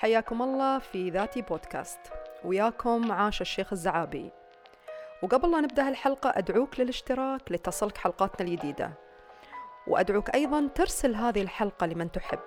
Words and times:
حياكم 0.00 0.42
الله 0.42 0.78
في 0.78 1.10
ذاتي 1.10 1.42
بودكاست. 1.42 2.00
وياكم 2.44 3.12
عاش 3.12 3.40
الشيخ 3.40 3.72
الزعابي. 3.72 4.30
وقبل 5.22 5.50
لا 5.50 5.60
نبدأ 5.60 5.88
هالحلقة 5.88 6.32
أدعوك 6.36 6.80
للاشتراك 6.80 7.52
لتصلك 7.52 7.98
حلقاتنا 7.98 8.48
الجديدة. 8.48 8.92
وأدعوك 9.86 10.34
أيضا 10.34 10.68
ترسل 10.74 11.14
هذه 11.14 11.42
الحلقة 11.42 11.86
لمن 11.86 12.12
تحب. 12.12 12.38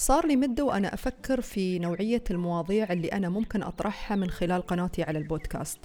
صار 0.00 0.26
لي 0.26 0.36
مدة 0.36 0.64
وأنا 0.64 0.94
أفكر 0.94 1.40
في 1.40 1.78
نوعية 1.78 2.22
المواضيع 2.30 2.92
اللي 2.92 3.08
أنا 3.08 3.28
ممكن 3.28 3.62
أطرحها 3.62 4.16
من 4.16 4.30
خلال 4.30 4.62
قناتي 4.62 5.02
على 5.02 5.18
البودكاست. 5.18 5.78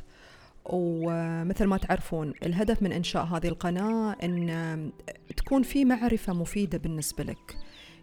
ومثل 0.66 1.66
ما 1.66 1.78
تعرفون 1.78 2.34
الهدف 2.44 2.82
من 2.82 2.92
إنشاء 2.92 3.24
هذه 3.24 3.48
القناة 3.48 4.16
أن 4.24 4.92
تكون 5.38 5.64
في 5.64 5.86
معرفة 5.86 6.34
مفيدة 6.34 6.78
بالنسبة 6.78 7.24
لك. 7.24 7.58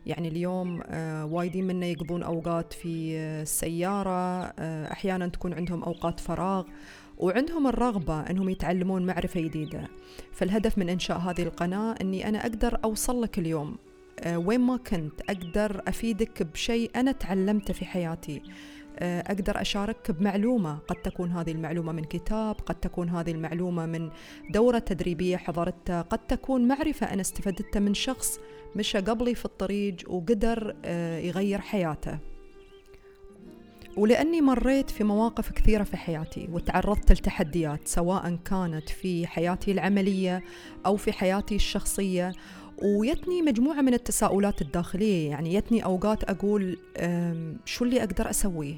يعني 0.07 0.29
اليوم 0.29 0.83
آه، 0.87 1.25
وايدين 1.25 1.67
منا 1.67 1.87
يقضون 1.87 2.23
أوقات 2.23 2.73
في 2.73 3.17
السيارة 3.17 4.53
آه، 4.59 4.93
أحيانا 4.93 5.29
تكون 5.29 5.55
عندهم 5.55 5.83
أوقات 5.83 6.21
فراغ 6.21 6.65
وعندهم 7.19 7.67
الرغبة 7.67 8.21
أنهم 8.21 8.49
يتعلمون 8.49 9.07
معرفة 9.07 9.41
جديدة. 9.41 9.89
فالهدف 10.33 10.79
من 10.79 10.89
إنشاء 10.89 11.19
هذه 11.19 11.43
القناة 11.43 11.95
أني 12.01 12.29
أنا 12.29 12.43
أقدر 12.43 12.79
أوصل 12.85 13.23
لك 13.23 13.39
اليوم 13.39 13.69
آه، 13.71 13.92
وين 14.27 14.61
ما 14.61 14.77
كنت 14.77 15.21
أقدر 15.21 15.83
أفيدك 15.89 16.43
بشيء 16.43 16.91
أنا 16.97 17.13
تعلمته 17.13 17.75
في 17.75 17.85
حياتي. 17.85 18.43
آه، 18.99 19.21
أقدر 19.21 19.61
أشاركك 19.61 20.11
بمعلومة. 20.11 20.79
قد 20.79 20.97
تكون 20.97 21.31
هذه 21.31 21.53
المعلومة 21.53 21.93
من 21.93 22.05
كتاب 22.05 22.55
قد 22.55 22.75
تكون 22.75 23.09
هذه 23.09 23.31
المعلومة 23.31 23.87
من 23.87 24.11
دورة 24.51 24.79
تدريبية 24.79 25.37
حضرتها 25.37 26.03
قد 26.03 26.19
تكون 26.19 26.69
معرفة 26.69 27.13
أنا 27.13 27.21
استفدتها 27.21 27.81
من 27.81 27.95
شخص 27.95 28.39
مشى 28.77 28.99
قبلي 28.99 29.35
في 29.35 29.45
الطريق 29.45 29.97
وقدر 30.09 30.77
آه، 30.85 31.19
يغير 31.19 31.61
حياته. 31.61 32.19
ولأني 33.97 34.41
مريت 34.41 34.91
في 34.91 35.05
مواقف 35.05 35.53
كثيرة 35.53 35.83
في 35.83 35.97
حياتي 35.97 36.49
وتعرضت 36.53 37.13
لتحديات 37.13 37.89
سواء 37.89 38.39
كانت 38.45 38.89
في 38.89 39.27
حياتي 39.27 39.73
العملية 39.73 40.43
أو 40.87 40.97
في 40.97 41.13
حياتي 41.13 41.55
الشخصية 41.55 42.33
ويتني 42.83 43.43
مجموعة 43.43 43.81
من 43.81 43.95
التساؤلات 43.95 44.63
الداخلية. 44.63 45.31
يعني 45.31 45.55
يتني 45.55 45.85
أوقات 45.85 46.25
أقول 46.25 46.79
شو 47.65 47.85
اللي 47.85 48.01
أقدر 48.01 48.31
أسويه؟ 48.31 48.75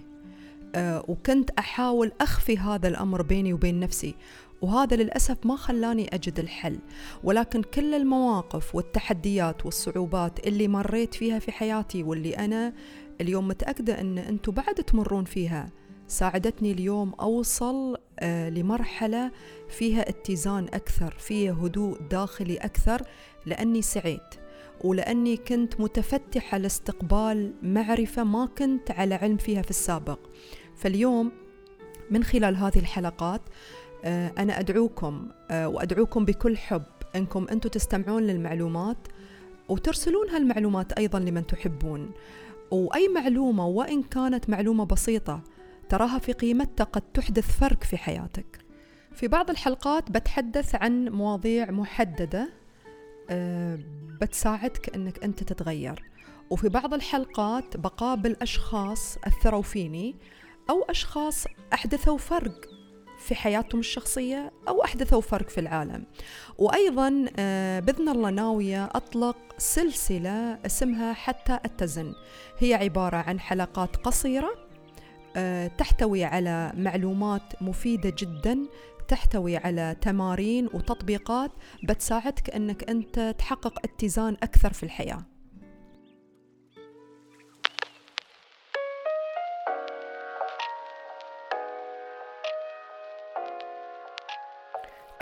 أه، 0.75 1.05
وكنت 1.09 1.51
أحاول 1.51 2.13
أخفي 2.21 2.59
هذا 2.59 2.89
الأمر 2.89 3.23
بيني 3.23 3.53
وبين 3.53 3.81
نفسي 3.81 4.15
وهذا 4.63 4.97
للأسف 4.97 5.37
ما 5.47 5.57
خلاني 5.57 6.15
أجد 6.15 6.39
الحل. 6.39 6.79
ولكن 7.25 7.63
كل 7.63 7.95
المواقف 7.95 8.75
والتحديات 8.75 9.65
والصعوبات 9.65 10.47
اللي 10.47 10.69
مريت 10.69 11.15
فيها 11.15 11.39
في 11.39 11.53
حياتي 11.53 12.03
واللي 12.03 12.37
أنا 12.37 12.73
اليوم 13.21 13.49
متأكدة 13.49 14.01
أن 14.01 14.19
أنتم 14.19 14.53
بعد 14.53 14.75
تمرون 14.75 15.25
فيها 15.25 15.71
ساعدتني 16.15 16.73
اليوم 16.73 17.15
أوصل 17.21 17.97
أه، 18.21 18.49
لمرحلة 18.49 19.31
فيها 19.69 20.09
اتزان 20.09 20.65
أكثر 20.65 21.15
فيها 21.19 21.53
هدوء 21.53 21.99
داخلي 22.11 22.57
أكثر 22.57 23.03
لأني 23.47 23.83
سعيت 23.83 24.35
ولأني 24.85 25.37
كنت 25.37 25.81
متفتحة 25.81 26.59
لاستقبال 26.59 27.55
معرفة 27.63 28.25
ما 28.25 28.47
كنت 28.59 28.91
على 28.91 29.15
علم 29.15 29.37
فيها 29.37 29.63
في 29.63 29.71
السابق. 29.71 30.19
فاليوم 30.77 31.33
من 32.11 32.25
خلال 32.25 32.57
هذه 32.57 32.79
الحلقات 32.79 33.43
آه، 34.05 34.33
أنا 34.39 34.61
أدعوكم 34.61 35.29
آه، 35.51 35.69
وأدعوكم 35.69 36.25
بكل 36.25 36.57
حب 36.57 36.83
أنكم 37.17 37.47
أنتم 37.51 37.69
تستمعون 37.69 38.23
للمعلومات 38.23 39.09
وترسلون 39.69 40.31
هالمعلومات 40.31 40.93
أيضا 40.93 41.19
لمن 41.19 41.47
تحبون. 41.47 42.11
وأي 42.71 43.09
معلومة 43.09 43.67
وإن 43.67 44.03
كانت 44.03 44.51
معلومة 44.51 44.85
بسيطة 44.85 45.41
تراها 45.89 46.19
في 46.19 46.33
قيمتها 46.33 46.85
قد 46.85 47.03
تحدث 47.03 47.59
فرق 47.59 47.85
في 47.85 47.97
حياتك. 47.97 48.65
في 49.13 49.29
بعض 49.29 49.51
الحلقات 49.51 50.11
بتحدث 50.11 50.75
عن 50.75 51.09
مواضيع 51.09 51.71
محددة 51.71 52.49
أه 53.31 53.79
بتساعدك 54.21 54.95
إنك 54.95 55.25
أنت 55.25 55.43
تتغير. 55.43 56.03
وفي 56.51 56.69
بعض 56.69 56.95
الحلقات 56.95 57.77
بقابل 57.77 58.37
اشخاص 58.43 59.19
أثروا 59.25 59.63
فيني 59.63 60.17
أو 60.71 60.83
أشخاص 60.83 61.45
أحدثوا 61.73 62.19
فرق 62.19 62.61
في 63.19 63.35
حياتهم 63.35 63.81
الشخصية 63.81 64.53
أو 64.69 64.85
أحدثوا 64.85 65.21
فرق 65.21 65.49
في 65.49 65.61
العالم. 65.61 66.07
وأيضا 66.59 67.25
أه 67.39 67.81
بإذن 67.81 68.09
الله 68.09 68.31
ناوية 68.31 68.85
أطلق 68.85 69.37
سلسلة 69.59 70.59
اسمها 70.67 71.13
حتى 71.13 71.55
أتزن. 71.65 72.15
هي 72.59 72.75
عبارة 72.75 73.17
عن 73.17 73.41
حلقات 73.41 73.97
قصيرة 73.97 74.64
تحتوي 75.79 76.25
على 76.25 76.73
معلومات 76.77 77.63
مفيدة 77.63 78.13
جدا 78.19 78.59
تحتوي 79.09 79.57
على 79.57 79.97
تمارين 80.01 80.67
وتطبيقات 80.67 81.51
بتساعدك 81.83 82.51
إنك 82.51 82.91
أنت 82.91 83.35
تحقق 83.39 83.79
اتزان 83.85 84.37
أكثر 84.43 84.73
في 84.73 84.83
الحياة. 84.83 85.23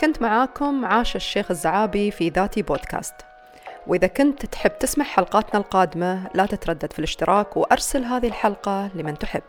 كنت 0.00 0.22
معاكم 0.22 0.84
عاش 0.84 1.16
الشيخ 1.16 1.50
الزعابي 1.50 2.10
في 2.10 2.28
ذاتي 2.28 2.62
بودكاست. 2.62 3.14
وإذا 3.86 4.06
كنت 4.06 4.46
تحب 4.46 4.78
تسمع 4.78 5.04
حلقاتنا 5.04 5.60
القادمة 5.60 6.30
لا 6.34 6.46
تتردد 6.46 6.92
في 6.92 6.98
الاشتراك 6.98 7.56
وأرسل 7.56 8.04
هذه 8.04 8.26
الحلقة 8.26 8.90
لمن 8.94 9.18
تحب. 9.18 9.42